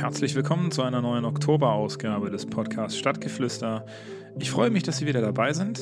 [0.00, 3.84] Herzlich willkommen zu einer neuen Oktoberausgabe des Podcasts Stadtgeflüster.
[4.38, 5.78] Ich freue mich, dass Sie wieder dabei sind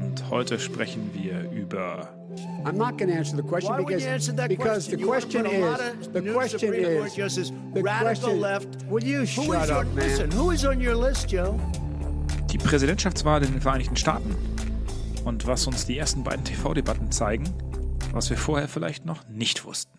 [0.00, 2.08] und heute sprechen wir über
[2.64, 5.00] I'm not going to answer the question Why would because you answer that because question?
[5.00, 8.40] the question is the question is justice, the radical question.
[8.40, 8.68] left.
[8.88, 10.04] Will you Who shut is up, on, man?
[10.06, 11.58] listen, who is on your list, Joe?
[12.52, 14.32] die Präsidentschaftswahl in den Vereinigten Staaten
[15.24, 17.44] und was uns die ersten beiden TV-Debatten zeigen,
[18.12, 19.95] was wir vorher vielleicht noch nicht wussten.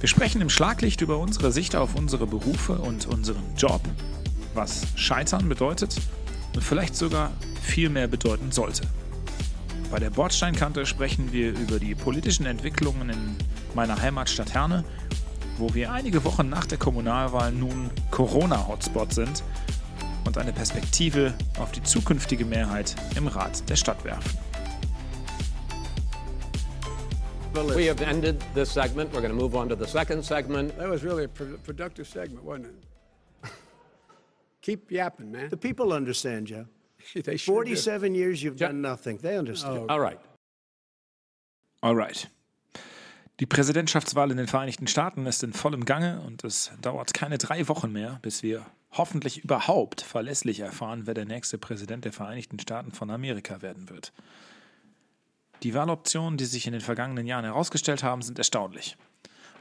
[0.00, 3.80] Wir sprechen im Schlaglicht über unsere Sicht auf unsere Berufe und unseren Job,
[4.54, 5.96] was Scheitern bedeutet
[6.54, 7.32] und vielleicht sogar
[7.62, 8.82] viel mehr bedeuten sollte.
[9.90, 13.36] Bei der Bordsteinkante sprechen wir über die politischen Entwicklungen in
[13.74, 14.84] meiner Heimatstadt Herne,
[15.56, 19.42] wo wir einige Wochen nach der Kommunalwahl nun Corona-Hotspot sind
[20.24, 24.38] und eine Perspektive auf die zukünftige Mehrheit im Rat der Stadt werfen.
[27.66, 29.12] We have ended this segment.
[29.12, 30.78] We're going to move on to the second segment.
[30.78, 33.50] That was really a pro- productive segment, wasn't it?
[34.62, 35.48] Keep yapping, man.
[35.48, 36.66] The people understand, Joe.
[37.14, 37.74] they sure do.
[37.74, 39.18] 47 years you've done nothing.
[39.18, 39.90] They understand.
[39.90, 40.20] All right.
[41.82, 42.28] Alright.
[43.40, 47.68] Die Präsidentschaftswahl in den Vereinigten Staaten ist in vollem Gange und es dauert keine drei
[47.68, 52.92] Wochen mehr, bis wir hoffentlich überhaupt verlässlich erfahren, wer der nächste Präsident der Vereinigten Staaten
[52.92, 54.12] von Amerika werden wird.
[55.62, 58.96] Die Wahloptionen, die sich in den vergangenen Jahren herausgestellt haben, sind erstaunlich.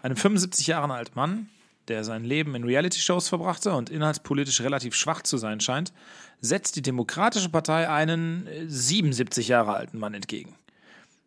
[0.04, 1.50] Einem 75 Jahre alten Mann,
[1.88, 5.94] der sein Leben in Reality-Shows verbrachte und inhaltspolitisch relativ schwach zu sein scheint,
[6.42, 10.56] setzt die Demokratische Partei einen äh, 77 Jahre alten Mann entgegen.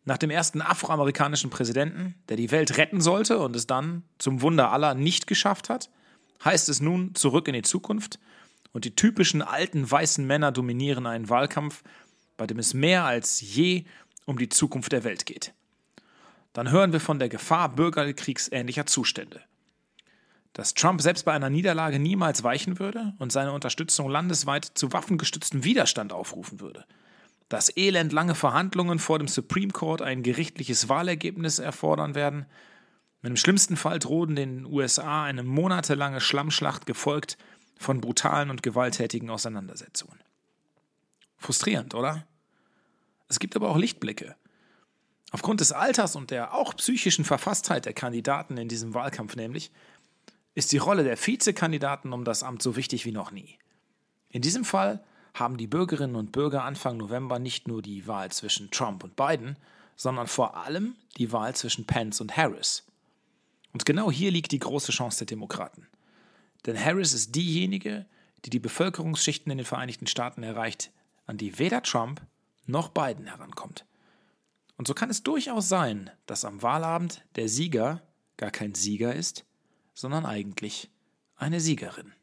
[0.05, 4.73] Nach dem ersten afroamerikanischen Präsidenten, der die Welt retten sollte und es dann zum Wunder
[4.73, 5.91] aller nicht geschafft hat,
[6.45, 8.19] heißt es nun zurück in die Zukunft
[8.73, 11.83] und die typischen alten weißen Männer dominieren einen Wahlkampf,
[12.37, 13.85] bei dem es mehr als je
[14.31, 15.53] um die Zukunft der Welt geht.
[16.53, 19.43] Dann hören wir von der Gefahr bürgerkriegsähnlicher Zustände.
[20.53, 25.65] Dass Trump selbst bei einer Niederlage niemals weichen würde und seine Unterstützung landesweit zu waffengestütztem
[25.65, 26.85] Widerstand aufrufen würde.
[27.49, 32.47] Dass elendlange Verhandlungen vor dem Supreme Court ein gerichtliches Wahlergebnis erfordern werden.
[33.23, 37.37] Im schlimmsten Fall drohen den USA eine monatelange Schlammschlacht gefolgt
[37.79, 40.21] von brutalen und gewalttätigen Auseinandersetzungen.
[41.37, 42.27] Frustrierend, oder?
[43.31, 44.37] Es gibt aber auch Lichtblicke.
[45.31, 49.71] Aufgrund des Alters und der auch psychischen Verfasstheit der Kandidaten in diesem Wahlkampf nämlich,
[50.57, 53.57] ist die Rolle der Vizekandidaten um das Amt so wichtig wie noch nie.
[54.31, 58.73] In diesem Fall haben die Bürgerinnen und Bürger Anfang November nicht nur die Wahl zwischen
[58.73, 59.57] Trump und Biden,
[59.95, 62.85] sondern vor allem die Wahl zwischen Pence und Harris.
[63.73, 65.87] Und genau hier liegt die große Chance der Demokraten.
[66.67, 68.07] Denn Harris ist diejenige,
[68.45, 70.91] die die Bevölkerungsschichten in den Vereinigten Staaten erreicht,
[71.27, 72.21] an die weder Trump
[72.71, 73.87] noch Biden herankommt.
[74.77, 78.03] Und so kann es durchaus sein, dass am Wahlabend der Sieger
[78.37, 79.45] gar kein Sieger ist,
[79.95, 80.91] sondern eigentlich
[81.37, 82.15] eine Siegerin.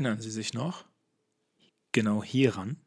[0.00, 0.86] Erinnern Sie sich noch?
[1.92, 2.78] Genau hieran.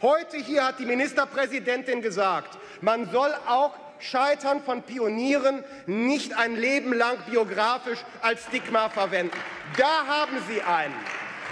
[0.00, 6.92] Heute hier hat die Ministerpräsidentin gesagt, man soll auch Scheitern von Pionieren nicht ein Leben
[6.92, 9.36] lang biografisch als Stigma verwenden.
[9.76, 10.94] Da haben Sie einen.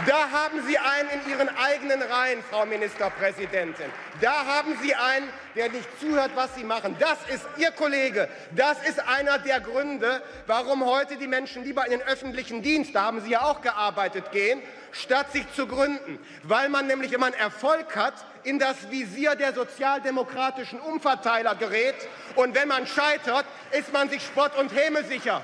[0.07, 3.87] Da haben Sie einen in Ihren eigenen Reihen, Frau Ministerpräsidentin.
[4.21, 6.97] Da haben Sie einen, der nicht zuhört, was Sie machen.
[6.99, 8.29] Das ist Ihr Kollege.
[8.57, 13.03] Das ist einer der Gründe, warum heute die Menschen lieber in den öffentlichen Dienst, da
[13.03, 14.61] haben Sie ja auch gearbeitet, gehen,
[14.93, 16.19] statt sich zu gründen.
[16.43, 18.15] Weil man nämlich, wenn man Erfolg hat,
[18.45, 21.95] in das Visier der sozialdemokratischen Umverteiler gerät.
[22.35, 25.43] Und wenn man scheitert, ist man sich Spott und Häme sicher.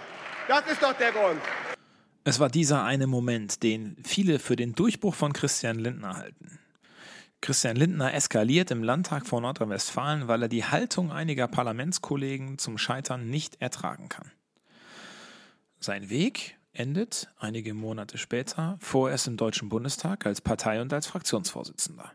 [0.49, 1.41] Das ist doch der Grund.
[2.25, 6.59] Es war dieser eine Moment, den viele für den Durchbruch von Christian Lindner halten.
[7.41, 13.31] Christian Lindner eskaliert im Landtag von Nordrhein-Westfalen, weil er die Haltung einiger Parlamentskollegen zum Scheitern
[13.31, 14.33] nicht ertragen kann.
[15.79, 22.13] Sein Weg endet einige Monate später vorerst im Deutschen Bundestag als Partei- und als Fraktionsvorsitzender.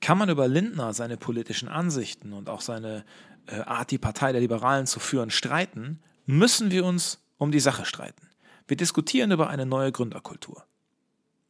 [0.00, 3.04] Kann man über Lindner, seine politischen Ansichten und auch seine
[3.46, 7.84] äh, Art, die Partei der Liberalen zu führen, streiten, müssen wir uns um die Sache
[7.84, 8.28] streiten.
[8.72, 10.64] Wir diskutieren über eine neue Gründerkultur.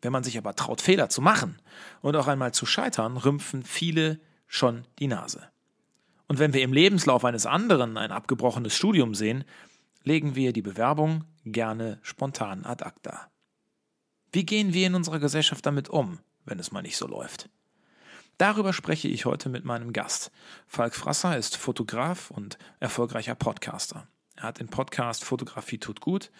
[0.00, 1.62] Wenn man sich aber traut, Fehler zu machen
[2.00, 5.48] und auch einmal zu scheitern, rümpfen viele schon die Nase.
[6.26, 9.44] Und wenn wir im Lebenslauf eines anderen ein abgebrochenes Studium sehen,
[10.02, 13.30] legen wir die Bewerbung gerne spontan ad acta.
[14.32, 17.48] Wie gehen wir in unserer Gesellschaft damit um, wenn es mal nicht so läuft?
[18.36, 20.32] Darüber spreche ich heute mit meinem Gast.
[20.66, 24.08] Falk Frasser ist Fotograf und erfolgreicher Podcaster.
[24.34, 26.32] Er hat den Podcast Fotografie tut gut,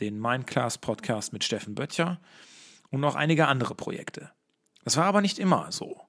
[0.00, 2.20] den Mindclass Podcast mit Steffen Böttcher
[2.90, 4.30] und noch einige andere Projekte.
[4.84, 6.00] Das war aber nicht immer so.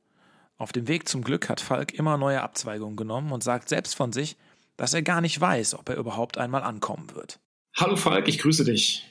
[0.57, 4.13] Auf dem Weg zum Glück hat Falk immer neue Abzweigungen genommen und sagt selbst von
[4.13, 4.37] sich,
[4.77, 7.39] dass er gar nicht weiß, ob er überhaupt einmal ankommen wird.
[7.75, 9.05] Hallo Falk, ich grüße dich.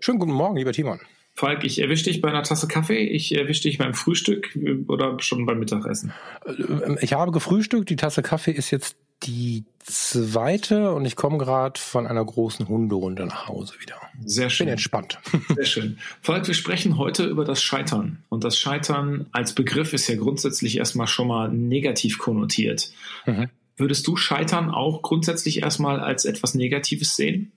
[0.00, 1.00] Schönen guten Morgen, lieber Timon.
[1.36, 4.56] Falk, ich erwische dich bei einer Tasse Kaffee, ich erwische dich beim Frühstück
[4.86, 6.12] oder schon beim Mittagessen?
[6.46, 11.78] Äh, ich habe gefrühstückt, die Tasse Kaffee ist jetzt die zweite und ich komme gerade
[11.78, 13.96] von einer großen Hunderunde nach Hause wieder.
[14.24, 14.66] Sehr schön.
[14.66, 15.18] Bin entspannt.
[15.54, 15.98] Sehr schön.
[16.22, 18.24] Falk, wir sprechen heute über das Scheitern.
[18.28, 22.90] Und das Scheitern als Begriff ist ja grundsätzlich erstmal schon mal negativ konnotiert.
[23.26, 23.48] Mhm.
[23.76, 27.52] Würdest du Scheitern auch grundsätzlich erstmal als etwas Negatives sehen?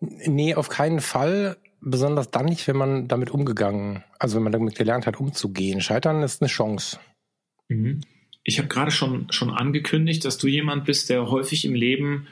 [0.00, 1.56] Nee, auf keinen Fall.
[1.82, 5.80] Besonders dann nicht, wenn man damit umgegangen, also wenn man damit gelernt hat, umzugehen.
[5.80, 6.98] Scheitern ist eine Chance.
[7.68, 8.02] Mhm.
[8.42, 12.26] Ich habe gerade schon, schon angekündigt, dass du jemand bist, der häufig im Leben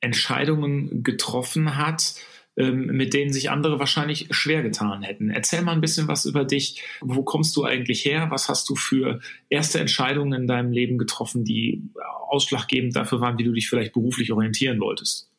[0.00, 2.14] Entscheidungen getroffen hat,
[2.56, 5.30] ähm, mit denen sich andere wahrscheinlich schwer getan hätten.
[5.30, 6.82] Erzähl mal ein bisschen was über dich.
[7.00, 8.26] Wo kommst du eigentlich her?
[8.30, 11.82] Was hast du für erste Entscheidungen in deinem Leben getroffen, die
[12.28, 15.31] ausschlaggebend dafür waren, wie du dich vielleicht beruflich orientieren wolltest?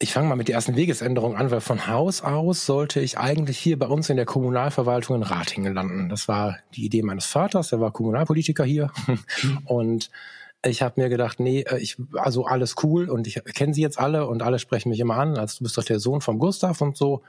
[0.00, 3.58] Ich fange mal mit der ersten Wegesänderung an, weil von Haus aus sollte ich eigentlich
[3.58, 6.08] hier bei uns in der Kommunalverwaltung in Ratingen landen.
[6.08, 8.92] Das war die Idee meines Vaters, der war Kommunalpolitiker hier.
[9.64, 10.10] Und
[10.64, 13.98] ich habe mir gedacht, nee, äh, ich, also alles cool und ich kenne sie jetzt
[13.98, 16.80] alle und alle sprechen mich immer an, als du bist doch der Sohn vom Gustav
[16.80, 17.22] und so.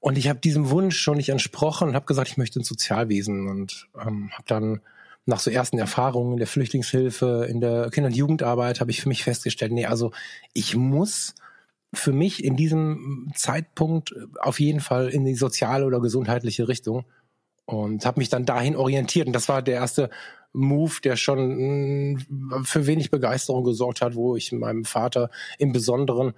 [0.00, 3.48] Und ich habe diesem Wunsch schon nicht entsprochen und habe gesagt, ich möchte ins Sozialwesen
[3.48, 4.80] und ähm, habe dann
[5.26, 9.08] nach so ersten Erfahrungen in der Flüchtlingshilfe, in der Kinder- und Jugendarbeit, habe ich für
[9.08, 10.12] mich festgestellt, nee, also
[10.54, 11.34] ich muss
[11.92, 17.04] für mich in diesem Zeitpunkt auf jeden Fall in die soziale oder gesundheitliche Richtung
[17.64, 19.26] und habe mich dann dahin orientiert.
[19.26, 20.10] Und das war der erste
[20.52, 26.32] Move, der schon mm, für wenig Begeisterung gesorgt hat, wo ich meinem Vater im Besonderen,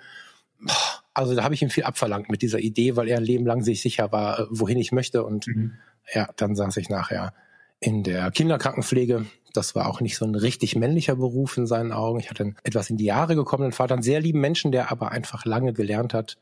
[1.15, 3.63] also da habe ich ihm viel abverlangt mit dieser Idee, weil er ein Leben lang
[3.63, 5.25] sich sicher war, wohin ich möchte.
[5.25, 5.75] Und mhm.
[6.13, 7.33] ja, dann saß ich nachher
[7.81, 12.21] in der Kinderkrankenpflege das war auch nicht so ein richtig männlicher Beruf in seinen Augen.
[12.21, 15.13] Ich hatte einen etwas in die Jahre gekommenen Vater, einen sehr lieben Menschen, der aber
[15.13, 16.39] einfach lange gelernt hat,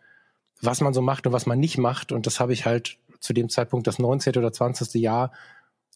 [0.60, 2.12] was man so macht und was man nicht macht.
[2.12, 4.36] Und das habe ich halt zu dem Zeitpunkt das 19.
[4.36, 4.94] oder 20.
[5.00, 5.32] Jahr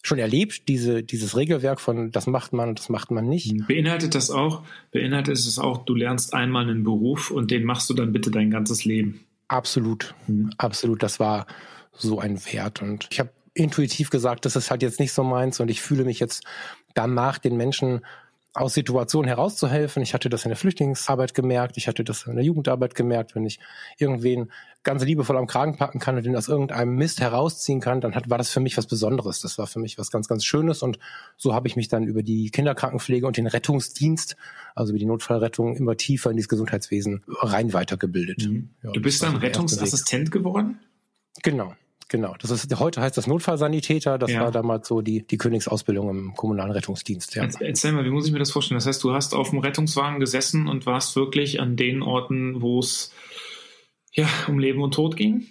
[0.01, 3.55] schon erlebt, diese, dieses Regelwerk von das macht man und das macht man nicht.
[3.67, 7.93] Beinhaltet das auch, beinhaltet es auch, du lernst einmal einen Beruf und den machst du
[7.93, 9.21] dann bitte dein ganzes Leben.
[9.47, 10.51] Absolut, mhm.
[10.57, 11.03] absolut.
[11.03, 11.45] Das war
[11.93, 12.81] so ein Wert.
[12.81, 16.05] Und ich habe intuitiv gesagt, das ist halt jetzt nicht so meins und ich fühle
[16.05, 16.43] mich jetzt
[16.93, 18.01] danach den Menschen
[18.55, 20.03] aus Situationen herauszuhelfen.
[20.03, 23.45] Ich hatte das in der Flüchtlingsarbeit gemerkt, ich hatte das in der Jugendarbeit gemerkt, wenn
[23.45, 23.59] ich
[23.97, 24.51] irgendwen
[24.83, 28.29] ganz liebevoll am Kragen packen kann und den aus irgendeinem Mist herausziehen kann, dann hat,
[28.29, 29.41] war das für mich was Besonderes.
[29.41, 30.99] Das war für mich was ganz, ganz Schönes und
[31.35, 34.35] so habe ich mich dann über die Kinderkrankenpflege und den Rettungsdienst,
[34.75, 38.47] also über die Notfallrettung, immer tiefer in dieses Gesundheitswesen rein weitergebildet.
[38.47, 38.69] Mhm.
[38.83, 40.79] Ja, du bist dann Rettungsassistent geworden?
[41.41, 41.73] Genau.
[42.13, 44.19] Genau, das ist heute heißt das Notfallsanitäter.
[44.19, 44.41] Das ja.
[44.41, 47.33] war damals so die, die Königsausbildung im kommunalen Rettungsdienst.
[47.33, 47.47] Ja.
[47.59, 48.77] Erzähl mal, wie muss ich mir das vorstellen?
[48.77, 52.77] Das heißt, du hast auf dem Rettungswagen gesessen und warst wirklich an den Orten, wo
[52.77, 53.11] es
[54.11, 55.47] ja um Leben und Tod ging?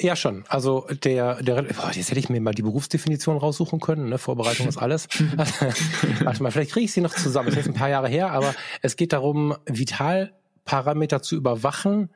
[0.00, 0.44] Ja, schon.
[0.46, 4.08] Also der, der boah, jetzt hätte ich mir mal die Berufsdefinition raussuchen können.
[4.08, 4.18] Ne?
[4.18, 5.08] Vorbereitung ist alles.
[6.22, 7.46] Warte mal, vielleicht kriege ich sie noch zusammen.
[7.46, 12.10] Das ist jetzt ein paar Jahre her, aber es geht darum, Vitalparameter zu überwachen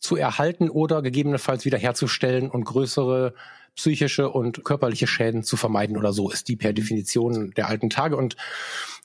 [0.00, 3.34] zu erhalten oder gegebenenfalls wiederherzustellen und größere
[3.76, 8.16] psychische und körperliche Schäden zu vermeiden oder so ist die per Definition der alten Tage.
[8.16, 8.36] Und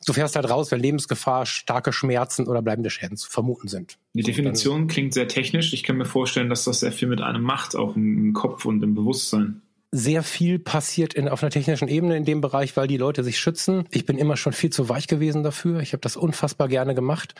[0.05, 3.97] du fährst halt raus, wenn Lebensgefahr, starke Schmerzen oder bleibende Schäden zu vermuten sind.
[4.13, 5.71] Die Definition klingt sehr technisch.
[5.73, 8.83] Ich kann mir vorstellen, dass das sehr viel mit einem macht, auch im Kopf und
[8.83, 9.61] im Bewusstsein
[9.91, 13.39] sehr viel passiert in, auf einer technischen Ebene in dem Bereich, weil die Leute sich
[13.39, 13.85] schützen.
[13.91, 15.79] Ich bin immer schon viel zu weich gewesen dafür.
[15.79, 17.33] Ich habe das unfassbar gerne gemacht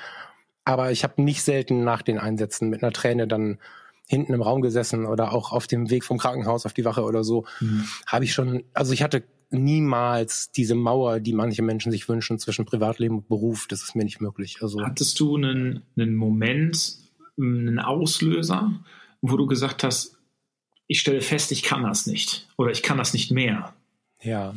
[0.65, 3.59] aber ich habe nicht selten nach den Einsätzen mit einer Träne dann
[4.07, 7.23] hinten im Raum gesessen oder auch auf dem Weg vom Krankenhaus auf die Wache oder
[7.23, 7.45] so.
[7.59, 7.85] Mhm.
[8.05, 12.65] Habe ich schon, also ich hatte niemals diese Mauer, die manche Menschen sich wünschen zwischen
[12.65, 13.67] Privatleben und Beruf.
[13.67, 14.57] Das ist mir nicht möglich.
[14.61, 16.97] Also hattest du einen, einen Moment,
[17.39, 18.73] einen Auslöser,
[19.21, 20.17] wo du gesagt hast,
[20.87, 23.73] ich stelle fest, ich kann das nicht oder ich kann das nicht mehr?
[24.21, 24.53] Ja,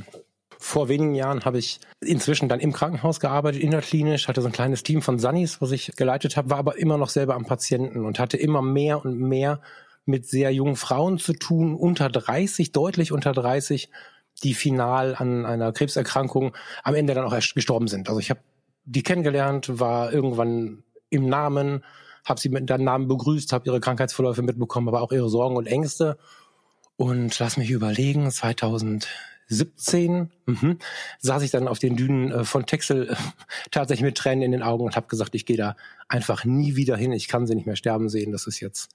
[0.59, 4.83] vor wenigen Jahren habe ich inzwischen dann im Krankenhaus gearbeitet, innerklinisch, hatte so ein kleines
[4.83, 8.19] Team von Sunnis, was ich geleitet habe, war aber immer noch selber am Patienten und
[8.19, 9.61] hatte immer mehr und mehr
[10.05, 13.91] mit sehr jungen Frauen zu tun, unter 30, deutlich unter 30,
[14.43, 18.09] die final an einer Krebserkrankung am Ende dann auch erst gestorben sind.
[18.09, 18.41] Also ich habe
[18.85, 21.85] die kennengelernt, war irgendwann im Namen,
[22.25, 25.67] habe sie mit deinem Namen begrüßt, habe ihre Krankheitsverläufe mitbekommen, aber auch ihre Sorgen und
[25.67, 26.19] Ängste.
[26.97, 29.09] Und lass mich überlegen, 2000
[29.49, 30.79] 17 mhm,
[31.21, 33.17] saß ich dann auf den Dünen äh, von Texel äh,
[33.71, 35.77] tatsächlich mit Tränen in den Augen und habe gesagt, ich gehe da
[36.09, 37.13] einfach nie wieder hin.
[37.13, 38.33] Ich kann sie nicht mehr sterben sehen.
[38.33, 38.91] Das ist jetzt,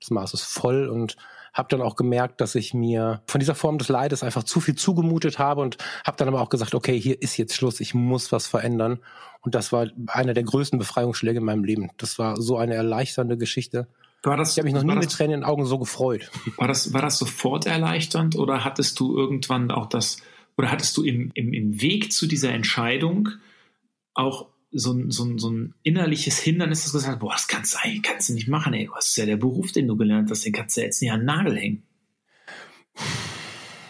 [0.00, 1.16] das Maß ist voll und
[1.52, 4.74] habe dann auch gemerkt, dass ich mir von dieser Form des Leides einfach zu viel
[4.74, 8.32] zugemutet habe und habe dann aber auch gesagt, okay, hier ist jetzt Schluss, ich muss
[8.32, 9.00] was verändern.
[9.42, 11.90] Und das war einer der größten Befreiungsschläge in meinem Leben.
[11.98, 13.86] Das war so eine erleichternde Geschichte.
[14.22, 16.30] War das, ich habe mich noch nie das, mit Tränen in den Augen so gefreut.
[16.56, 20.18] War das, war das sofort erleichternd oder hattest du irgendwann auch das,
[20.56, 23.30] oder hattest du im, im, im Weg zu dieser Entscheidung
[24.14, 27.78] auch so ein, so ein, so ein innerliches Hindernis, das gesagt boah, das kannst du,
[28.02, 30.52] kannst du nicht machen, ey, das ist ja der Beruf, den du gelernt hast, den
[30.52, 31.82] kannst du jetzt nicht an den Nagel hängen.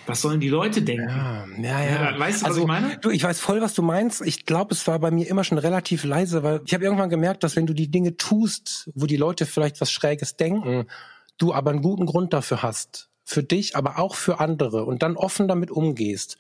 [0.07, 1.09] Was sollen die Leute denken?
[1.09, 2.19] Ja, ja, ja.
[2.19, 2.99] Weißt du, also, was ich meine?
[2.99, 4.23] Du, ich weiß voll, was du meinst.
[4.23, 7.45] Ich glaube, es war bei mir immer schon relativ leise, weil ich habe irgendwann gemerkt,
[7.45, 10.87] dass wenn du die Dinge tust, wo die Leute vielleicht was Schräges denken,
[11.39, 13.09] du aber einen guten Grund dafür hast.
[13.25, 16.39] Für dich, aber auch für andere und dann offen damit umgehst,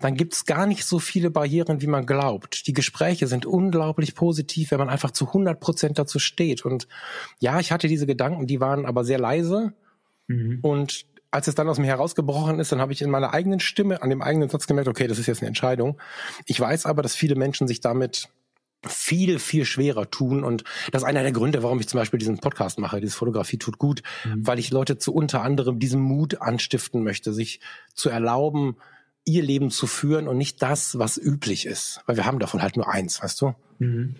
[0.00, 2.66] dann gibt's gar nicht so viele Barrieren, wie man glaubt.
[2.66, 6.64] Die Gespräche sind unglaublich positiv, wenn man einfach zu 100 Prozent dazu steht.
[6.64, 6.88] Und
[7.40, 9.74] ja, ich hatte diese Gedanken, die waren aber sehr leise.
[10.28, 10.60] Mhm.
[10.62, 14.02] Und als es dann aus mir herausgebrochen ist, dann habe ich in meiner eigenen Stimme,
[14.02, 16.00] an dem eigenen Satz gemerkt, okay, das ist jetzt eine Entscheidung.
[16.46, 18.28] Ich weiß aber, dass viele Menschen sich damit
[18.86, 20.44] viel, viel schwerer tun.
[20.44, 23.58] Und das ist einer der Gründe, warum ich zum Beispiel diesen Podcast mache, dieses Fotografie
[23.58, 24.46] tut gut, mhm.
[24.46, 27.60] weil ich Leute zu unter anderem diesem Mut anstiften möchte, sich
[27.94, 28.76] zu erlauben,
[29.28, 32.00] ihr Leben zu führen und nicht das, was üblich ist.
[32.06, 33.54] Weil wir haben davon halt nur eins, weißt du?
[33.78, 34.16] Mhm.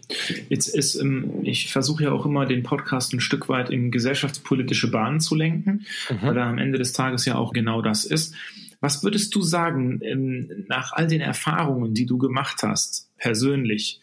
[0.49, 4.91] Jetzt ist, ähm, ich versuche ja auch immer den Podcast ein Stück weit in gesellschaftspolitische
[4.91, 6.19] Bahnen zu lenken, mhm.
[6.23, 8.35] weil er am Ende des Tages ja auch genau das ist.
[8.81, 14.00] Was würdest du sagen, ähm, nach all den Erfahrungen, die du gemacht hast, persönlich,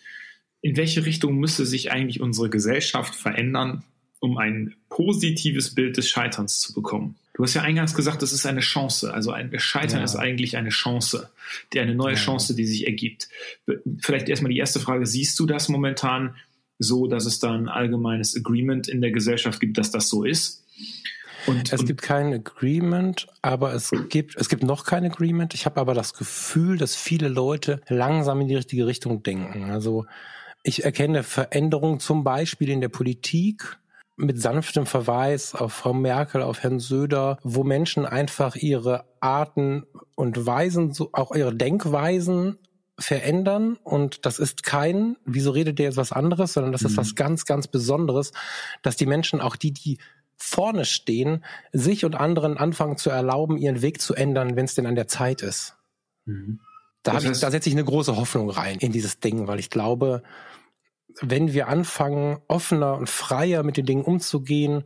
[0.61, 3.83] in welche Richtung müsste sich eigentlich unsere Gesellschaft verändern,
[4.19, 7.15] um ein positives Bild des Scheiterns zu bekommen?
[7.33, 9.13] Du hast ja eingangs gesagt, das ist eine Chance.
[9.13, 10.05] Also ein Scheitern ja.
[10.05, 11.29] ist eigentlich eine Chance,
[11.73, 12.19] die eine neue ja.
[12.19, 13.27] Chance, die sich ergibt.
[13.99, 16.35] Vielleicht erstmal die erste Frage: Siehst du das momentan
[16.79, 20.63] so, dass es da ein allgemeines Agreement in der Gesellschaft gibt, dass das so ist?
[21.45, 25.53] Und, es und gibt kein Agreement, aber es gibt, es gibt noch kein Agreement.
[25.53, 29.71] Ich habe aber das Gefühl, dass viele Leute langsam in die richtige Richtung denken.
[29.71, 30.05] Also
[30.63, 33.77] ich erkenne Veränderungen zum Beispiel in der Politik,
[34.17, 40.45] mit sanftem Verweis auf Frau Merkel, auf Herrn Söder, wo Menschen einfach ihre Arten und
[40.45, 42.57] Weisen, auch ihre Denkweisen
[42.97, 46.87] verändern und das ist kein, wieso redet der jetzt was anderes, sondern das mhm.
[46.87, 48.31] ist was ganz, ganz Besonderes,
[48.83, 49.97] dass die Menschen, auch die, die
[50.37, 51.43] vorne stehen,
[51.73, 55.07] sich und anderen anfangen zu erlauben, ihren Weg zu ändern, wenn es denn an der
[55.07, 55.75] Zeit ist.
[56.25, 56.59] Mhm.
[57.03, 60.23] Da, ich, da setze ich eine große Hoffnung rein in dieses Ding, weil ich glaube,
[61.21, 64.83] wenn wir anfangen, offener und freier mit den Dingen umzugehen,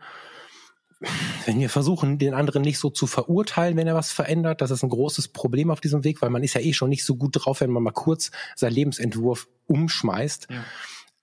[1.45, 4.83] wenn wir versuchen, den anderen nicht so zu verurteilen, wenn er was verändert, das ist
[4.83, 7.31] ein großes Problem auf diesem Weg, weil man ist ja eh schon nicht so gut
[7.33, 10.47] drauf, wenn man mal kurz seinen Lebensentwurf umschmeißt.
[10.49, 10.65] Ja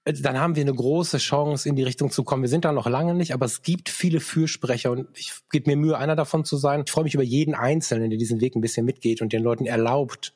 [0.07, 2.43] dann haben wir eine große Chance, in die Richtung zu kommen.
[2.43, 5.77] Wir sind da noch lange nicht, aber es gibt viele Fürsprecher und ich gebe mir
[5.77, 6.85] Mühe, einer davon zu sein.
[6.87, 9.67] Ich freue mich über jeden Einzelnen, der diesen Weg ein bisschen mitgeht und den Leuten
[9.67, 10.33] erlaubt,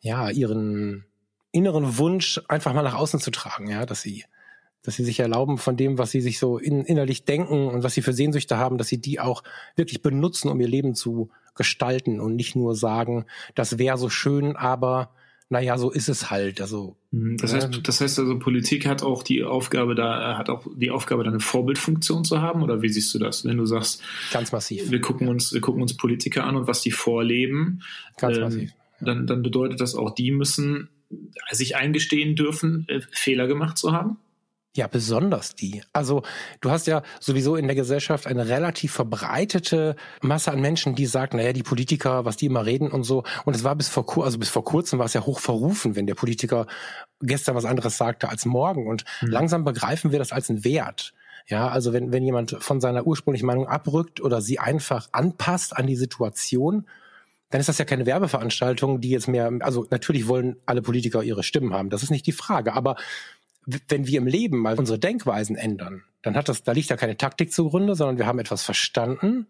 [0.00, 1.04] ja, ihren,
[1.52, 4.24] inneren Wunsch einfach mal nach außen zu tragen, ja, dass sie,
[4.82, 7.94] dass sie sich erlauben von dem, was sie sich so in, innerlich denken und was
[7.94, 9.42] sie für Sehnsüchte haben, dass sie die auch
[9.76, 13.24] wirklich benutzen, um ihr Leben zu gestalten und nicht nur sagen,
[13.54, 15.10] das wäre so schön, aber
[15.50, 16.60] naja, so ist es halt.
[16.60, 17.36] Also mhm.
[17.38, 21.24] das heißt, das heißt also, Politik hat auch die Aufgabe, da hat auch die Aufgabe,
[21.24, 24.02] da eine Vorbildfunktion zu haben, oder wie siehst du das, wenn du sagst,
[24.32, 24.90] ganz massiv.
[24.90, 27.82] Wir gucken uns, wir gucken uns Politiker an und was die vorleben,
[28.18, 28.72] ganz ähm, massiv.
[29.00, 30.88] Dann, dann bedeutet das auch, die müssen
[31.50, 34.18] sich eingestehen dürfen, äh, Fehler gemacht zu haben?
[34.76, 35.82] Ja, besonders die.
[35.92, 36.22] Also
[36.60, 41.38] du hast ja sowieso in der Gesellschaft eine relativ verbreitete Masse an Menschen, die sagen,
[41.38, 43.24] naja, die Politiker, was die immer reden und so.
[43.44, 46.06] Und es war bis vor, also bis vor kurzem war es ja hoch verrufen, wenn
[46.06, 46.66] der Politiker
[47.20, 48.86] gestern was anderes sagte als morgen.
[48.86, 49.28] Und mhm.
[49.30, 51.12] langsam begreifen wir das als einen Wert.
[51.48, 55.86] Ja, also wenn, wenn jemand von seiner ursprünglichen Meinung abrückt oder sie einfach anpasst an
[55.86, 56.86] die Situation,
[57.50, 61.42] dann ist das ja keine Werbeveranstaltung, die jetzt mehr, also natürlich wollen alle Politiker ihre
[61.42, 62.96] Stimmen haben, das ist nicht die Frage, aber
[63.88, 67.16] wenn wir im Leben mal unsere Denkweisen ändern, dann hat das, da liegt ja keine
[67.16, 69.46] Taktik zugrunde, sondern wir haben etwas verstanden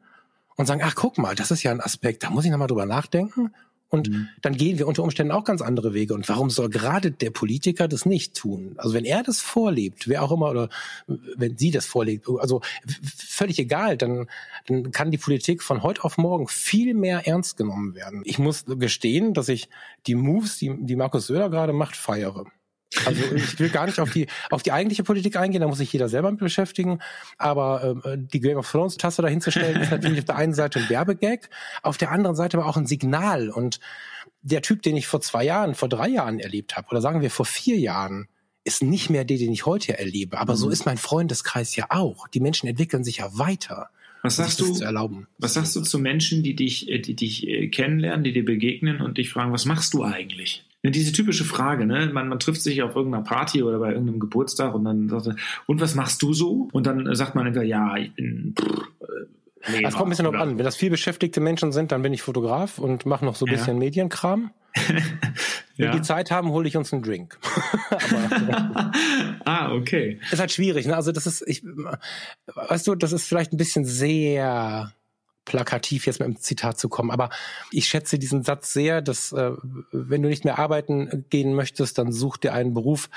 [0.57, 2.87] und sagen, ach guck mal, das ist ja ein Aspekt, da muss ich nochmal drüber
[2.87, 3.53] nachdenken
[3.91, 4.29] und mhm.
[4.43, 6.15] dann gehen wir unter Umständen auch ganz andere Wege.
[6.15, 8.75] Und warum soll gerade der Politiker das nicht tun?
[8.77, 10.69] Also wenn er das vorlebt, wer auch immer, oder
[11.07, 12.61] wenn sie das vorlebt, also
[13.17, 14.27] völlig egal, dann,
[14.67, 18.23] dann kann die Politik von heute auf morgen viel mehr ernst genommen werden.
[18.25, 19.69] Ich muss gestehen, dass ich
[20.07, 22.45] die Moves, die, die Markus Söder gerade macht, feiere.
[23.05, 25.93] Also ich will gar nicht auf die auf die eigentliche Politik eingehen, da muss sich
[25.93, 27.01] jeder selber mit beschäftigen.
[27.37, 30.89] Aber äh, die Game of Thrones Tasse dahinzustellen ist natürlich auf der einen Seite ein
[30.89, 31.51] Werbegag,
[31.83, 33.51] auf der anderen Seite aber auch ein Signal.
[33.51, 33.81] Und
[34.43, 37.31] der Typ, den ich vor zwei Jahren, vor drei Jahren erlebt habe, oder sagen wir
[37.31, 38.29] vor vier Jahren,
[38.65, 40.39] ist nicht mehr der, den ich heute erlebe.
[40.39, 40.59] Aber mhm.
[40.59, 42.29] so ist mein Freundeskreis ja auch.
[42.29, 43.91] Die Menschen entwickeln sich ja weiter.
[44.23, 44.67] Was sagst du?
[45.39, 49.01] Was sagst du zu Menschen, die dich, äh, die dich äh, kennenlernen, die dir begegnen
[49.01, 50.65] und dich fragen, was machst du eigentlich?
[50.85, 52.09] Diese typische Frage, ne?
[52.13, 55.37] Man, man trifft sich auf irgendeiner Party oder bei irgendeinem Geburtstag und dann sagt er,
[55.67, 56.69] und was machst du so?
[56.73, 58.55] Und dann sagt man entweder, ja, ich bin
[59.71, 60.57] Nee, das kommt ein bisschen drauf an.
[60.57, 63.53] Wenn das viel beschäftigte Menschen sind, dann bin ich Fotograf und mache noch so ein
[63.53, 63.81] bisschen ja.
[63.81, 64.51] Medienkram.
[65.77, 65.93] Wenn ja.
[65.93, 67.39] die Zeit haben, hole ich uns einen Drink.
[67.91, 68.93] Aber,
[69.45, 70.21] ah, okay.
[70.31, 70.87] Ist halt schwierig.
[70.87, 70.97] Ne?
[70.97, 71.63] Also das ist, ich,
[72.47, 74.93] weißt du, das ist vielleicht ein bisschen sehr
[75.49, 77.11] plakativ jetzt mit einem Zitat zu kommen.
[77.11, 77.31] Aber
[77.73, 79.53] ich schätze diesen Satz sehr, dass äh,
[79.91, 83.11] wenn du nicht mehr arbeiten gehen möchtest, dann such dir einen Beruf,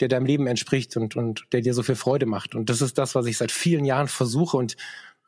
[0.00, 2.54] der deinem Leben entspricht und, und der dir so viel Freude macht.
[2.54, 4.56] Und das ist das, was ich seit vielen Jahren versuche.
[4.56, 4.76] Und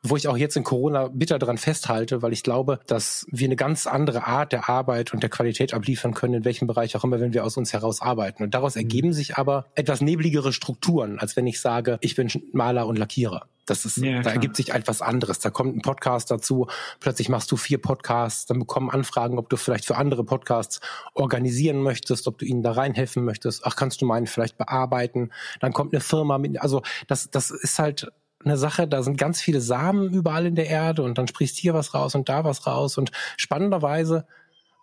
[0.03, 3.55] wo ich auch jetzt in Corona bitter daran festhalte, weil ich glaube, dass wir eine
[3.55, 7.19] ganz andere Art der Arbeit und der Qualität abliefern können, in welchem Bereich auch immer,
[7.19, 8.43] wenn wir aus uns heraus arbeiten.
[8.43, 8.81] Und daraus mhm.
[8.81, 13.47] ergeben sich aber etwas nebligere Strukturen, als wenn ich sage, ich bin Maler und Lackierer.
[13.65, 15.39] Das ist, ja, da ergibt sich etwas anderes.
[15.39, 16.67] Da kommt ein Podcast dazu.
[16.99, 18.45] Plötzlich machst du vier Podcasts.
[18.45, 20.81] Dann bekommen Anfragen, ob du vielleicht für andere Podcasts
[21.13, 23.65] organisieren möchtest, ob du ihnen da reinhelfen möchtest.
[23.65, 25.31] Ach, kannst du meinen vielleicht bearbeiten?
[25.59, 28.11] Dann kommt eine Firma mit, also das, das ist halt
[28.43, 31.73] eine Sache, da sind ganz viele Samen überall in der Erde und dann sprießt hier
[31.73, 34.25] was raus und da was raus und spannenderweise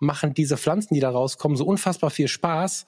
[0.01, 2.87] machen diese Pflanzen, die da rauskommen, so unfassbar viel Spaß,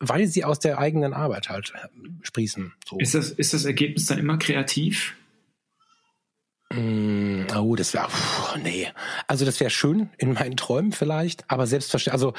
[0.00, 1.88] weil sie aus der eigenen Arbeit halt äh,
[2.22, 2.72] sprießen.
[2.88, 2.98] So.
[2.98, 5.14] Ist, das, ist das Ergebnis dann immer kreativ?
[6.70, 8.08] Mm, oh, das wäre,
[8.62, 8.88] nee.
[9.26, 12.34] Also das wäre schön in meinen Träumen vielleicht, aber selbstverständlich, also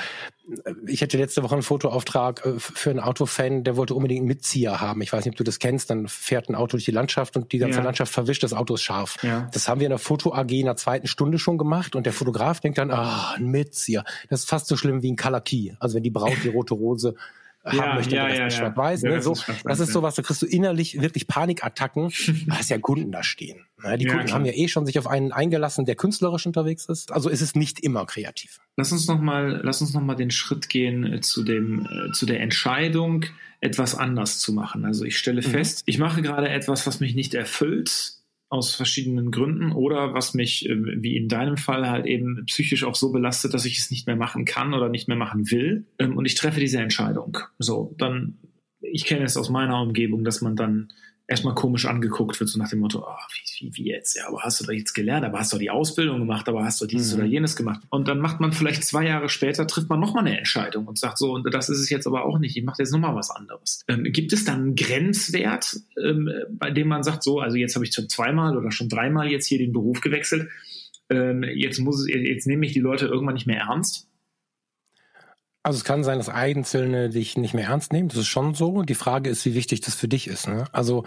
[0.66, 4.28] äh, ich hatte letzte Woche einen Fotoauftrag äh, für einen Autofan, der wollte unbedingt einen
[4.28, 5.02] Mitzieher haben.
[5.02, 7.52] Ich weiß nicht, ob du das kennst, dann fährt ein Auto durch die Landschaft und
[7.52, 7.84] die ganze ja.
[7.84, 9.18] Landschaft verwischt, das Auto ist scharf.
[9.24, 9.50] Ja.
[9.52, 12.14] Das haben wir in der Foto AG in der zweiten Stunde schon gemacht und der
[12.14, 14.04] Fotograf denkt dann, ah, ein Mitzieher.
[14.30, 15.76] Das ist fast so schlimm wie ein Kalaki.
[15.80, 17.16] Also wenn die Braut die rote Rose
[17.72, 19.04] haben ja, möchte, ja, ja, schwarz-weiß.
[19.04, 19.22] Ne?
[19.22, 22.04] So, das ist sowas, da kriegst du innerlich wirklich Panikattacken,
[22.48, 23.66] weil es ja Kunden da stehen.
[23.84, 23.98] Ne?
[23.98, 27.12] Die Kunden haben ja eh schon sich auf einen eingelassen, der künstlerisch unterwegs ist.
[27.12, 28.60] Also ist es nicht immer kreativ.
[28.78, 32.12] Lass uns noch mal, lass uns noch mal den Schritt gehen äh, zu dem, äh,
[32.12, 33.26] zu der Entscheidung,
[33.62, 34.86] etwas anders zu machen.
[34.86, 35.52] Also ich stelle mhm.
[35.52, 38.19] fest, ich mache gerade etwas, was mich nicht erfüllt
[38.50, 42.96] aus verschiedenen Gründen oder was mich, ähm, wie in deinem Fall, halt eben psychisch auch
[42.96, 45.86] so belastet, dass ich es nicht mehr machen kann oder nicht mehr machen will.
[46.00, 47.38] Ähm, und ich treffe diese Entscheidung.
[47.60, 48.40] So, dann,
[48.82, 50.92] ich kenne es aus meiner Umgebung, dass man dann
[51.30, 54.16] erstmal komisch angeguckt wird, so nach dem Motto, oh, wie, wie, wie jetzt?
[54.16, 56.82] Ja, aber hast du doch jetzt gelernt, aber hast du die Ausbildung gemacht, aber hast
[56.82, 57.20] du dieses mhm.
[57.20, 57.82] oder jenes gemacht.
[57.90, 61.20] Und dann macht man vielleicht zwei Jahre später, trifft man nochmal eine Entscheidung und sagt
[61.20, 63.86] so, und das ist es jetzt aber auch nicht, ich mache jetzt nochmal was anderes.
[63.88, 67.86] Ähm, gibt es dann einen Grenzwert, ähm, bei dem man sagt, so, also jetzt habe
[67.86, 70.50] ich schon zweimal oder schon dreimal jetzt hier den Beruf gewechselt,
[71.12, 74.09] ähm, jetzt muss es, jetzt nehme ich die Leute irgendwann nicht mehr ernst?
[75.64, 78.10] Also es kann sein, dass Einzelne dich nicht mehr ernst nehmen.
[78.10, 78.82] Das ist schon so.
[78.84, 80.48] Die Frage ist, wie wichtig das für dich ist.
[80.48, 80.66] Ne?
[80.72, 81.04] Also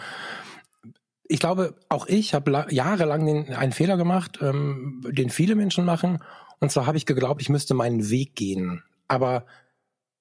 [1.24, 6.22] ich glaube, auch ich habe jahrelang den, einen Fehler gemacht, ähm, den viele Menschen machen.
[6.60, 8.82] Und zwar habe ich geglaubt, ich müsste meinen Weg gehen.
[9.08, 9.46] Aber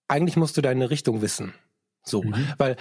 [0.08, 1.54] eigentlich musst du deine Richtung wissen.
[2.04, 2.48] So, mhm.
[2.58, 2.78] weil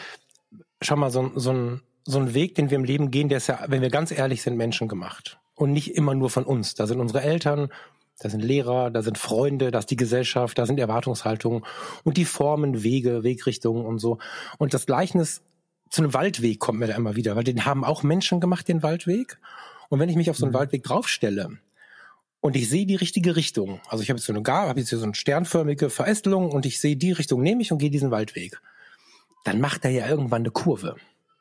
[0.81, 3.49] schau mal, so, so, ein, so ein Weg, den wir im Leben gehen, der ist
[3.49, 5.39] ja, wenn wir ganz ehrlich sind, Menschen gemacht.
[5.55, 6.75] Und nicht immer nur von uns.
[6.75, 7.71] Da sind unsere Eltern,
[8.21, 11.65] da sind Lehrer, da sind Freunde, da ist die Gesellschaft, da sind Erwartungshaltungen
[12.05, 14.19] und die Formen, Wege, Wegrichtungen und so.
[14.59, 15.43] Und das Gleichnis
[15.89, 18.83] zu einem Waldweg kommt mir da immer wieder, weil den haben auch Menschen gemacht, den
[18.83, 19.39] Waldweg.
[19.89, 20.59] Und wenn ich mich auf so einen mhm.
[20.59, 21.59] Waldweg draufstelle
[22.41, 24.91] und ich sehe die richtige Richtung, also ich habe jetzt so eine Gar, habe jetzt
[24.91, 28.11] hier so eine sternförmige Verästelung und ich sehe die Richtung nehme ich und gehe diesen
[28.11, 28.61] Waldweg,
[29.45, 30.97] dann macht er ja irgendwann eine Kurve.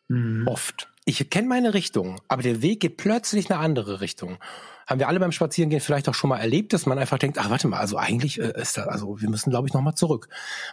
[0.07, 0.47] Mhm.
[0.47, 0.89] Oft.
[1.09, 4.37] Ich kenne meine Richtung, aber der Weg geht plötzlich eine andere Richtung
[4.85, 7.51] haben wir alle beim Spazierengehen vielleicht auch schon mal erlebt, dass man einfach denkt, ach
[7.51, 10.29] warte mal, also eigentlich äh, ist das, also wir müssen glaube ich nochmal zurück.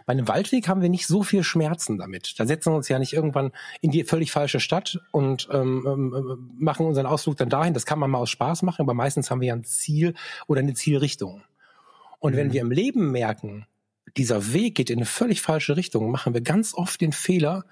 [0.07, 2.39] Bei einem Waldweg haben wir nicht so viel Schmerzen damit.
[2.39, 6.51] Da setzen wir uns ja nicht irgendwann in die völlig falsche Stadt und ähm, ähm,
[6.59, 7.75] machen unseren Ausflug dann dahin.
[7.75, 10.15] Das kann man mal aus Spaß machen, aber meistens haben wir ja ein Ziel
[10.47, 11.43] oder eine Zielrichtung.
[12.19, 12.37] Und mhm.
[12.39, 13.67] wenn wir im Leben merken,
[14.17, 17.67] dieser Weg geht in eine völlig falsche Richtung, machen wir ganz oft den Fehler,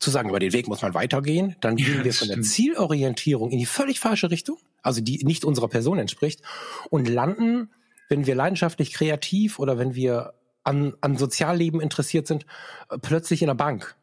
[0.00, 3.50] zu sagen, über den Weg muss man weitergehen, dann gehen ja, wir von der Zielorientierung
[3.50, 6.40] in die völlig falsche Richtung, also die nicht unserer Person entspricht,
[6.88, 7.70] und landen,
[8.08, 10.32] wenn wir leidenschaftlich kreativ oder wenn wir
[10.64, 12.46] an, an Sozialleben interessiert sind,
[12.90, 13.94] äh, plötzlich in der Bank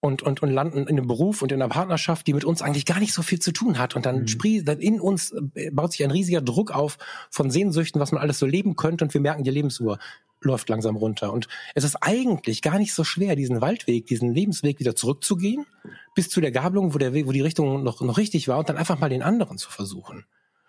[0.00, 2.84] und, und, und landen in einem Beruf und in einer Partnerschaft, die mit uns eigentlich
[2.84, 3.96] gar nicht so viel zu tun hat.
[3.96, 4.64] Und dann mhm.
[4.64, 6.98] dann in uns äh, baut sich ein riesiger Druck auf
[7.30, 9.98] von Sehnsüchten, was man alles so leben könnte und wir merken, die Lebensuhr
[10.44, 11.32] läuft langsam runter.
[11.32, 15.66] Und es ist eigentlich gar nicht so schwer, diesen Waldweg, diesen Lebensweg wieder zurückzugehen,
[16.14, 18.68] bis zu der Gabelung, wo der Weg, wo die Richtung noch, noch richtig war, und
[18.68, 20.24] dann einfach mal den anderen zu versuchen.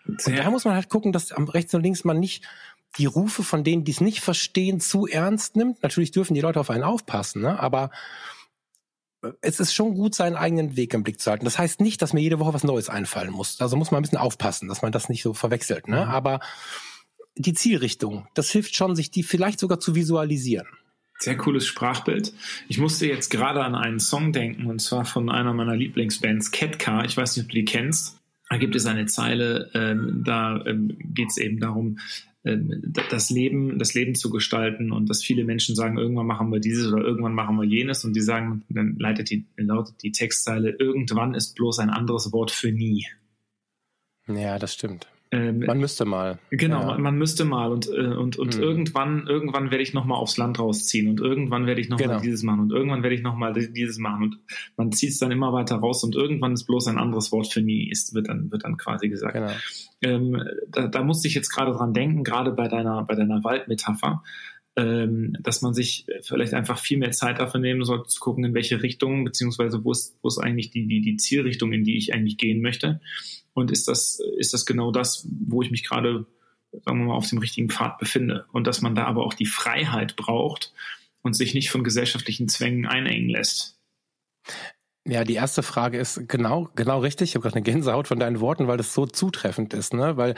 [0.06, 2.44] Und da muss man halt gucken, dass am rechts und links man nicht
[2.98, 5.82] die Rufe von denen, die es nicht verstehen, zu ernst nimmt.
[5.82, 7.58] Natürlich dürfen die Leute auf einen aufpassen, ne?
[7.58, 7.90] aber
[9.40, 11.44] es ist schon gut, seinen eigenen Weg im Blick zu halten.
[11.44, 13.60] Das heißt nicht, dass mir jede Woche was Neues einfallen muss.
[13.60, 15.88] Also muss man ein bisschen aufpassen, dass man das nicht so verwechselt.
[15.88, 16.04] Ne?
[16.04, 16.10] Mhm.
[16.10, 16.40] Aber
[17.36, 20.66] die Zielrichtung, das hilft schon, sich die vielleicht sogar zu visualisieren.
[21.18, 22.34] Sehr cooles Sprachbild.
[22.68, 27.04] Ich musste jetzt gerade an einen Song denken, und zwar von einer meiner Lieblingsbands, Catcar.
[27.06, 28.18] Ich weiß nicht, ob du die kennst.
[28.50, 31.98] Da gibt es eine Zeile, ähm, da ähm, geht es eben darum,
[32.44, 36.60] ähm, das Leben, das Leben zu gestalten und dass viele Menschen sagen, irgendwann machen wir
[36.60, 40.70] dieses oder irgendwann machen wir jenes und die sagen, dann leitet die, lautet die Textzeile,
[40.70, 43.06] irgendwann ist bloß ein anderes Wort für nie.
[44.28, 45.08] Ja, das stimmt.
[45.32, 46.38] Ähm, man müsste mal.
[46.50, 46.86] Genau, ja.
[46.86, 48.62] man, man, müsste mal und, äh, und, und mhm.
[48.62, 52.20] irgendwann, irgendwann werde ich nochmal aufs Land rausziehen und irgendwann werde ich nochmal genau.
[52.20, 54.38] dieses machen und irgendwann werde ich nochmal dieses machen und
[54.76, 57.60] man zieht es dann immer weiter raus und irgendwann ist bloß ein anderes Wort für
[57.60, 59.34] nie, ist, wird dann, wird dann quasi gesagt.
[59.34, 59.52] Genau.
[60.02, 64.22] Ähm, da, da musste ich jetzt gerade dran denken, gerade bei deiner, bei deiner Waldmetapher,
[64.76, 68.54] ähm, dass man sich vielleicht einfach viel mehr Zeit dafür nehmen sollte, zu gucken, in
[68.54, 72.14] welche Richtung, beziehungsweise wo ist, wo ist eigentlich die, die, die Zielrichtung, in die ich
[72.14, 73.00] eigentlich gehen möchte.
[73.56, 76.26] Und ist das, ist das genau das, wo ich mich gerade,
[76.84, 78.44] sagen wir mal, auf dem richtigen Pfad befinde?
[78.52, 80.74] Und dass man da aber auch die Freiheit braucht
[81.22, 83.78] und sich nicht von gesellschaftlichen Zwängen einengen lässt.
[85.08, 87.30] Ja, die erste Frage ist genau, genau richtig.
[87.30, 90.16] Ich habe gerade eine Gänsehaut von deinen Worten, weil das so zutreffend ist, ne?
[90.16, 90.34] Weil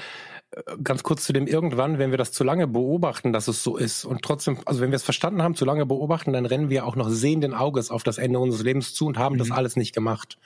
[0.50, 3.76] äh, ganz kurz zu dem irgendwann, wenn wir das zu lange beobachten, dass es so
[3.76, 6.86] ist und trotzdem, also wenn wir es verstanden haben, zu lange beobachten, dann rennen wir
[6.86, 9.38] auch noch sehenden Auges auf das Ende unseres Lebens zu und haben mhm.
[9.38, 10.38] das alles nicht gemacht.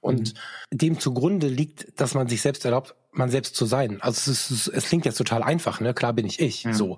[0.00, 0.34] Und
[0.70, 0.78] mhm.
[0.78, 4.00] dem zugrunde liegt, dass man sich selbst erlaubt, man selbst zu sein.
[4.00, 5.92] Also es, ist, es klingt jetzt total einfach, ne?
[5.92, 6.72] Klar bin ich ich, ja.
[6.72, 6.96] so.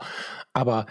[0.52, 0.86] Aber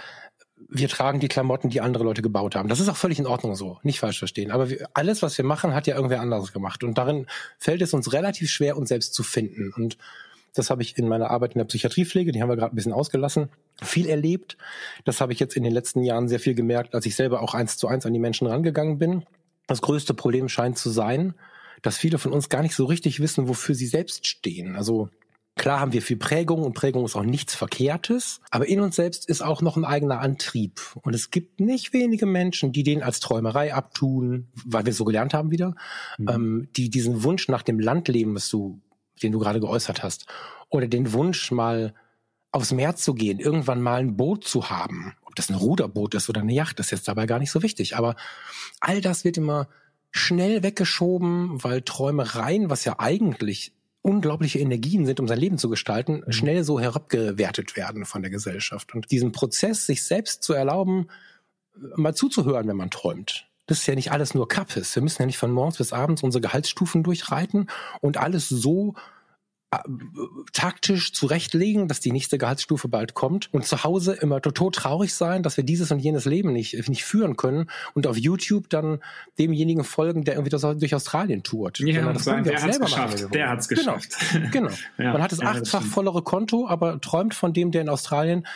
[0.69, 2.69] wir tragen die Klamotten, die andere Leute gebaut haben.
[2.69, 4.51] Das ist auch völlig in Ordnung so, nicht falsch verstehen.
[4.51, 6.84] Aber wir, alles, was wir machen, hat ja irgendwer anderes gemacht.
[6.84, 7.27] Und darin
[7.58, 9.71] fällt es uns relativ schwer, uns selbst zu finden.
[9.75, 9.97] Und
[10.53, 12.93] das habe ich in meiner Arbeit in der Psychiatriepflege, die haben wir gerade ein bisschen
[12.93, 13.49] ausgelassen,
[13.82, 14.58] viel erlebt.
[15.06, 17.53] Das habe ich jetzt in den letzten Jahren sehr viel gemerkt, als ich selber auch
[17.53, 19.23] eins zu eins an die Menschen rangegangen bin.
[19.67, 21.36] Das größte Problem scheint zu sein,
[21.82, 24.75] dass viele von uns gar nicht so richtig wissen, wofür sie selbst stehen.
[24.75, 25.10] Also
[25.58, 29.28] Klar haben wir viel Prägung und Prägung ist auch nichts Verkehrtes, aber in uns selbst
[29.28, 30.82] ist auch noch ein eigener Antrieb.
[31.02, 35.34] Und es gibt nicht wenige Menschen, die den als Träumerei abtun, weil wir so gelernt
[35.34, 35.76] haben wieder,
[36.17, 36.30] mhm.
[36.30, 38.80] ähm, die diesen Wunsch nach dem Landleben, was du,
[39.22, 40.28] den du gerade geäußert hast,
[40.70, 41.93] oder den Wunsch mal
[42.52, 45.15] aufs Meer zu gehen, irgendwann mal ein Boot zu haben.
[45.26, 47.98] Ob das ein Ruderboot ist oder eine Yacht, ist jetzt dabei gar nicht so wichtig.
[47.98, 48.15] Aber
[48.80, 49.67] all das wird immer
[50.12, 53.74] schnell weggeschoben, weil Träumereien, was ja eigentlich
[54.08, 56.32] unglaubliche Energien sind, um sein Leben zu gestalten, mhm.
[56.32, 58.96] schnell so herabgewertet werden von der Gesellschaft.
[58.96, 61.08] Und diesen Prozess, sich selbst zu erlauben,
[61.96, 63.48] mal zuzuhören, wenn man träumt.
[63.67, 64.96] Das ist ja nicht alles nur Kappes.
[64.96, 67.67] Wir müssen ja nicht von morgens bis abends unsere Gehaltsstufen durchreiten
[68.00, 69.16] und alles so äh,
[70.53, 75.43] taktisch zurechtlegen, dass die nächste Gehaltsstufe bald kommt und zu Hause immer total traurig sein,
[75.43, 78.99] dass wir dieses und jenes Leben nicht, nicht führen können und auf YouTube dann
[79.38, 81.80] demjenigen folgen, der irgendwie das durch Australien tourt.
[81.80, 83.21] Ja, das sagen, der hat es geschafft.
[83.21, 83.95] Machen, der hat es genau.
[83.95, 84.17] geschafft.
[84.51, 84.69] Genau.
[84.97, 87.89] ja, Man hat das ja, achtfach das vollere Konto, aber träumt von dem, der in
[87.89, 88.47] Australien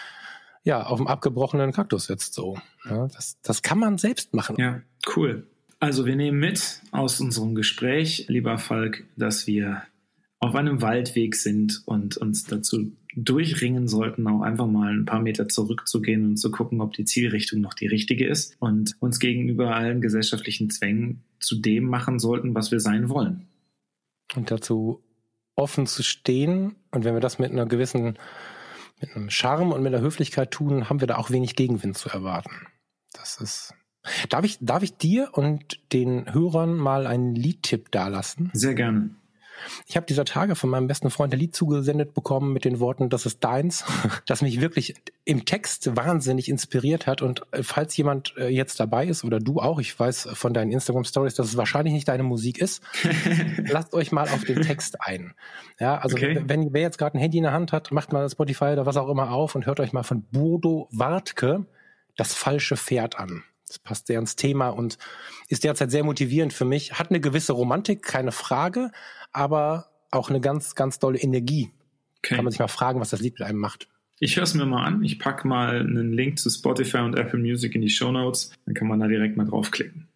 [0.64, 2.34] ja auf dem abgebrochenen Kaktus sitzt.
[2.34, 2.58] So,
[2.90, 4.56] ja, das, das kann man selbst machen.
[4.58, 4.82] Ja,
[5.16, 5.48] cool.
[5.80, 9.82] Also wir nehmen mit aus unserem Gespräch, lieber Falk, dass wir
[10.42, 15.48] auf einem Waldweg sind und uns dazu durchringen sollten, auch einfach mal ein paar Meter
[15.48, 20.02] zurückzugehen und zu gucken, ob die Zielrichtung noch die richtige ist und uns gegenüber allen
[20.02, 23.48] gesellschaftlichen Zwängen zu dem machen sollten, was wir sein wollen.
[24.36, 25.04] Und dazu
[25.56, 28.18] offen zu stehen und wenn wir das mit einer gewissen,
[29.00, 32.10] mit einem Charme und mit einer Höflichkeit tun, haben wir da auch wenig Gegenwind zu
[32.10, 32.52] erwarten.
[33.14, 33.76] Das ist
[34.30, 38.50] Darf ich, darf ich dir und den Hörern mal einen Liedtipp dalassen?
[38.54, 39.12] Sehr gerne.
[39.86, 43.10] Ich habe dieser Tage von meinem besten Freund ein Lied zugesendet bekommen mit den Worten,
[43.10, 43.84] das ist deins,
[44.26, 44.96] das mich wirklich
[45.26, 47.22] im Text wahnsinnig inspiriert hat.
[47.22, 50.72] Und äh, falls jemand äh, jetzt dabei ist oder du auch, ich weiß von deinen
[50.72, 52.82] Instagram Stories, dass es wahrscheinlich nicht deine Musik ist,
[53.66, 55.34] lasst euch mal auf den Text ein.
[55.80, 56.42] Ja, also okay.
[56.46, 58.98] wenn wer jetzt gerade ein Handy in der Hand hat, macht mal Spotify oder was
[58.98, 61.66] auch immer auf und hört euch mal von Bodo Wartke
[62.18, 63.44] das falsche Pferd an.
[63.68, 64.98] Das passt sehr ins Thema und
[65.48, 67.00] ist derzeit sehr motivierend für mich.
[67.00, 68.92] Hat eine gewisse Romantik, keine Frage,
[69.32, 71.72] aber auch eine ganz, ganz tolle Energie.
[72.20, 72.36] Okay.
[72.36, 73.88] Kann man sich mal fragen, was das Lied mit einem macht.
[74.20, 75.04] Ich höre es mir mal an.
[75.04, 78.52] Ich packe mal einen Link zu Spotify und Apple Music in die Show Notes.
[78.66, 80.08] Dann kann man da direkt mal draufklicken.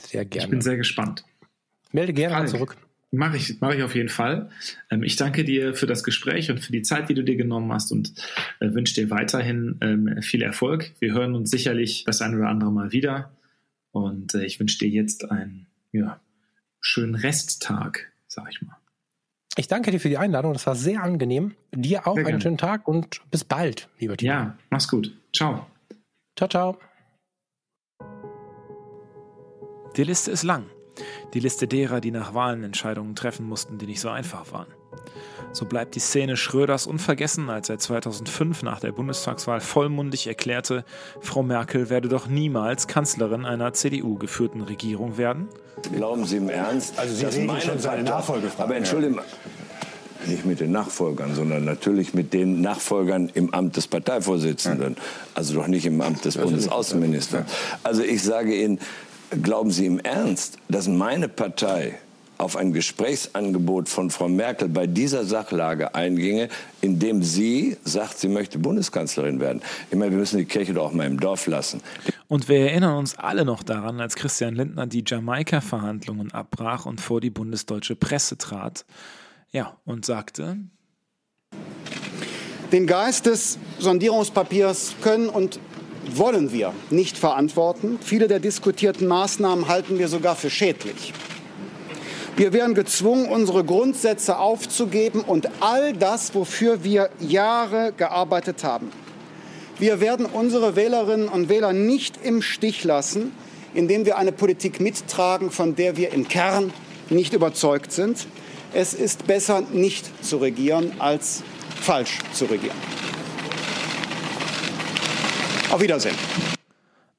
[0.00, 0.44] Sehr gerne.
[0.44, 1.24] Ich bin sehr gespannt.
[1.92, 2.76] Melde gerne Falk, zurück.
[3.12, 4.50] Mache ich, mache ich auf jeden Fall.
[4.90, 7.72] Ähm, ich danke dir für das Gespräch und für die Zeit, die du dir genommen
[7.72, 8.12] hast und
[8.58, 10.90] äh, wünsche dir weiterhin ähm, viel Erfolg.
[10.98, 13.30] Wir hören uns sicherlich das ein oder andere Mal wieder.
[13.92, 16.20] Und äh, ich wünsche dir jetzt einen ja,
[16.80, 18.76] schönen Resttag, sag ich mal.
[19.56, 20.52] Ich danke dir für die Einladung.
[20.52, 21.54] Das war sehr angenehm.
[21.72, 24.32] Dir auch sehr einen schönen Tag und bis bald, lieber Timo.
[24.32, 25.16] Ja, mach's gut.
[25.34, 25.66] Ciao.
[26.36, 26.78] Ciao, ciao.
[29.96, 30.66] Die Liste ist lang.
[31.34, 34.66] Die Liste derer, die nach Wahlen Entscheidungen treffen mussten, die nicht so einfach waren.
[35.54, 40.84] So bleibt die Szene Schröders unvergessen, als er 2005 nach der Bundestagswahl vollmundig erklärte,
[41.20, 45.48] Frau Merkel werde doch niemals Kanzlerin einer CDU-geführten Regierung werden.
[45.94, 46.98] Glauben Sie im Ernst?
[46.98, 48.48] Also Sie reden schon seinen Nachfolger.
[48.58, 49.20] Aber entschuldigen
[50.26, 54.96] nicht mit den Nachfolgern, sondern natürlich mit den Nachfolgern im Amt des Parteivorsitzenden.
[55.34, 57.44] Also doch nicht im Amt des Bundesaußenministers.
[57.82, 58.80] Also ich sage Ihnen,
[59.42, 61.98] Glauben Sie im Ernst, dass meine Partei
[62.44, 66.50] auf ein Gesprächsangebot von Frau Merkel bei dieser Sachlage einginge,
[66.82, 69.62] indem sie sagt, sie möchte Bundeskanzlerin werden.
[69.90, 71.80] Ich meine, wir müssen die Kirche doch auch mal im Dorf lassen.
[72.28, 77.22] Und wir erinnern uns alle noch daran, als Christian Lindner die Jamaika-Verhandlungen abbrach und vor
[77.22, 78.84] die bundesdeutsche Presse trat.
[79.50, 80.58] Ja, und sagte.
[82.72, 85.58] Den Geist des Sondierungspapiers können und
[86.10, 87.98] wollen wir nicht verantworten.
[88.02, 91.14] Viele der diskutierten Maßnahmen halten wir sogar für schädlich.
[92.36, 98.90] Wir werden gezwungen, unsere Grundsätze aufzugeben und all das, wofür wir Jahre gearbeitet haben.
[99.78, 103.30] Wir werden unsere Wählerinnen und Wähler nicht im Stich lassen,
[103.72, 106.72] indem wir eine Politik mittragen, von der wir im Kern
[107.08, 108.26] nicht überzeugt sind.
[108.72, 111.44] Es ist besser, nicht zu regieren, als
[111.80, 112.76] falsch zu regieren.
[115.70, 116.16] Auf Wiedersehen.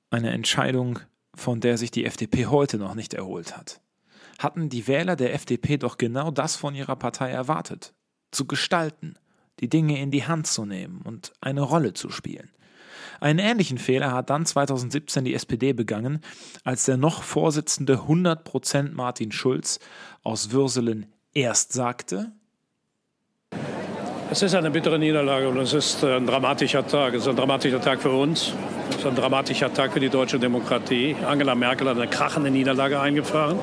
[0.09, 0.99] Eine Entscheidung,
[1.33, 3.79] von der sich die FDP heute noch nicht erholt hat.
[4.39, 7.93] Hatten die Wähler der FDP doch genau das von ihrer Partei erwartet.
[8.31, 9.15] Zu gestalten,
[9.59, 12.51] die Dinge in die Hand zu nehmen und eine Rolle zu spielen.
[13.21, 16.19] Einen ähnlichen Fehler hat dann 2017 die SPD begangen,
[16.63, 19.79] als der noch Vorsitzende 100% Martin Schulz
[20.23, 22.33] aus Würselen erst sagte,
[24.31, 27.13] es ist eine bittere Niederlage und es ist ein dramatischer Tag.
[27.13, 28.53] Es ist ein dramatischer Tag für uns.
[28.89, 31.15] Es ist ein dramatischer Tag für die deutsche Demokratie.
[31.27, 33.59] Angela Merkel hat eine krachende Niederlage eingefahren.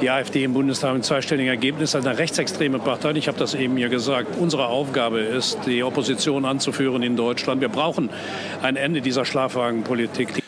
[0.00, 3.12] Die AfD im Bundestag mit zweistelligen Ergebnis als eine rechtsextreme Partei.
[3.12, 4.36] Ich habe das eben hier gesagt.
[4.38, 7.60] Unsere Aufgabe ist, die Opposition anzuführen in Deutschland.
[7.60, 8.08] Wir brauchen
[8.62, 10.40] ein Ende dieser Schlafwagenpolitik.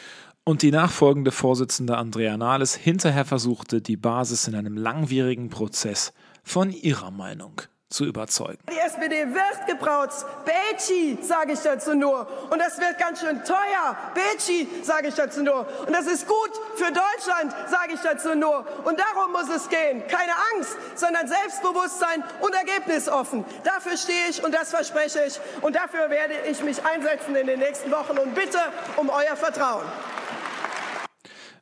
[0.45, 6.13] Und die nachfolgende Vorsitzende Andrea Nahles hinterher versuchte, die Basis in einem langwierigen Prozess
[6.45, 7.61] von ihrer Meinung
[7.91, 8.59] zu überzeugen.
[8.71, 10.11] Die SPD wird gebraut.
[10.45, 12.27] Betschi, sage ich dazu nur.
[12.51, 13.97] Und das wird ganz schön teuer.
[14.15, 15.67] Betschi, sage ich dazu nur.
[15.87, 18.65] Und das ist gut für Deutschland, sage ich dazu nur.
[18.85, 20.07] Und darum muss es gehen.
[20.07, 23.45] Keine Angst, sondern Selbstbewusstsein und ergebnisoffen.
[23.65, 25.41] Dafür stehe ich und das verspreche ich.
[25.61, 28.59] Und dafür werde ich mich einsetzen in den nächsten Wochen und bitte
[28.97, 29.85] um euer Vertrauen.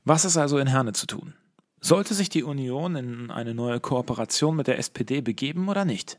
[0.04, 1.37] Was ist also in Herne zu tun?
[1.80, 6.18] Sollte sich die Union in eine neue Kooperation mit der SPD begeben oder nicht?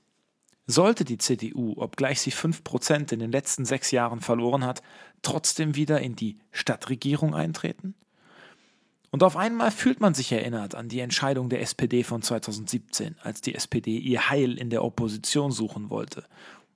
[0.67, 4.81] Sollte die CDU, obgleich sie 5% in den letzten sechs Jahren verloren hat,
[5.21, 7.95] trotzdem wieder in die Stadtregierung eintreten?
[9.11, 13.41] Und auf einmal fühlt man sich erinnert an die Entscheidung der SPD von 2017, als
[13.41, 16.25] die SPD ihr Heil in der Opposition suchen wollte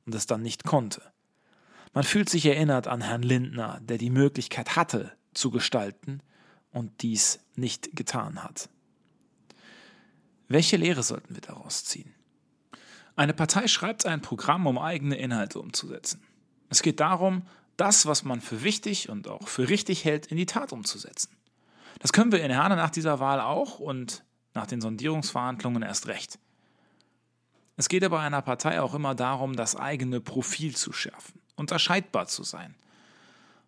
[0.05, 1.03] und es dann nicht konnte.
[1.93, 6.21] Man fühlt sich erinnert an Herrn Lindner, der die Möglichkeit hatte, zu gestalten
[6.73, 8.69] und dies nicht getan hat.
[10.47, 12.13] Welche Lehre sollten wir daraus ziehen?
[13.15, 16.21] Eine Partei schreibt ein Programm, um eigene Inhalte umzusetzen.
[16.69, 17.43] Es geht darum,
[17.77, 21.29] das, was man für wichtig und auch für richtig hält, in die Tat umzusetzen.
[21.99, 26.39] Das können wir in Herne nach dieser Wahl auch und nach den Sondierungsverhandlungen erst recht.
[27.75, 32.43] Es geht aber einer Partei auch immer darum, das eigene Profil zu schärfen, unterscheidbar zu
[32.43, 32.75] sein.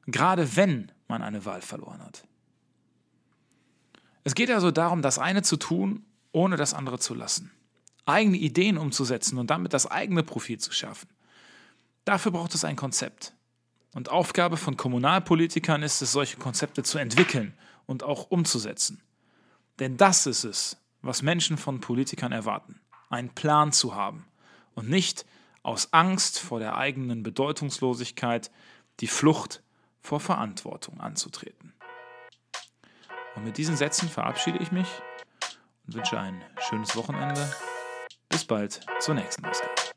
[0.05, 2.23] Gerade wenn man eine Wahl verloren hat.
[4.25, 7.51] Es geht also darum, das eine zu tun, ohne das andere zu lassen.
[8.05, 11.09] Eigene Ideen umzusetzen und damit das eigene Profil zu schärfen.
[12.05, 13.33] Dafür braucht es ein Konzept.
[13.93, 17.53] Und Aufgabe von Kommunalpolitikern ist es, solche Konzepte zu entwickeln
[17.85, 19.01] und auch umzusetzen.
[19.79, 22.81] Denn das ist es, was Menschen von Politikern erwarten.
[23.09, 24.25] Einen Plan zu haben
[24.73, 25.25] und nicht
[25.61, 28.49] aus Angst vor der eigenen Bedeutungslosigkeit
[29.01, 29.61] die Flucht
[30.01, 31.74] vor Verantwortung anzutreten.
[33.35, 34.87] Und mit diesen Sätzen verabschiede ich mich
[35.87, 37.49] und wünsche ein schönes Wochenende.
[38.29, 39.94] Bis bald zur nächsten Ausgabe.